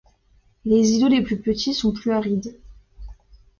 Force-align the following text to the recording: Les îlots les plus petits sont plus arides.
Les 0.65 0.93
îlots 0.97 1.09
les 1.09 1.21
plus 1.21 1.39
petits 1.39 1.75
sont 1.75 1.91
plus 1.91 2.09
arides. 2.11 2.57